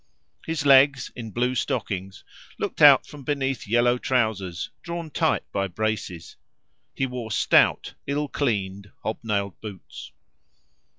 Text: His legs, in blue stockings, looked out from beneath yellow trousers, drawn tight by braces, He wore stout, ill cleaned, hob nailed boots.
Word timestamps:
His 0.47 0.65
legs, 0.65 1.11
in 1.15 1.29
blue 1.29 1.53
stockings, 1.53 2.23
looked 2.57 2.81
out 2.81 3.05
from 3.05 3.21
beneath 3.23 3.67
yellow 3.67 3.99
trousers, 3.99 4.71
drawn 4.81 5.11
tight 5.11 5.43
by 5.51 5.67
braces, 5.67 6.37
He 6.95 7.05
wore 7.05 7.29
stout, 7.29 7.93
ill 8.07 8.27
cleaned, 8.27 8.91
hob 9.03 9.19
nailed 9.21 9.61
boots. 9.61 10.11